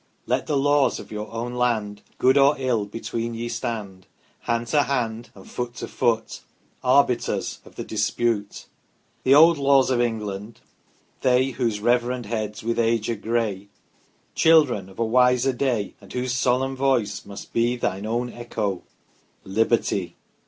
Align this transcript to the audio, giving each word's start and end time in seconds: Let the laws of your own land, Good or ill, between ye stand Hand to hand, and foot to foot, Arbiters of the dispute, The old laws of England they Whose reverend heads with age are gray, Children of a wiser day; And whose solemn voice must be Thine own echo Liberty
Let 0.25 0.47
the 0.47 0.57
laws 0.57 0.99
of 0.99 1.11
your 1.11 1.31
own 1.31 1.53
land, 1.53 2.01
Good 2.17 2.35
or 2.35 2.55
ill, 2.57 2.85
between 2.87 3.35
ye 3.35 3.47
stand 3.49 4.07
Hand 4.39 4.65
to 4.69 4.81
hand, 4.81 5.29
and 5.35 5.47
foot 5.47 5.75
to 5.75 5.87
foot, 5.87 6.39
Arbiters 6.83 7.59
of 7.65 7.75
the 7.75 7.83
dispute, 7.83 8.65
The 9.23 9.35
old 9.35 9.59
laws 9.59 9.91
of 9.91 10.01
England 10.01 10.59
they 11.21 11.51
Whose 11.51 11.81
reverend 11.81 12.25
heads 12.25 12.63
with 12.63 12.79
age 12.79 13.11
are 13.11 13.15
gray, 13.15 13.67
Children 14.33 14.89
of 14.89 14.97
a 14.97 15.05
wiser 15.05 15.53
day; 15.53 15.93
And 16.01 16.11
whose 16.11 16.33
solemn 16.33 16.75
voice 16.75 17.23
must 17.23 17.53
be 17.53 17.75
Thine 17.75 18.07
own 18.07 18.33
echo 18.33 18.81
Liberty 19.43 20.15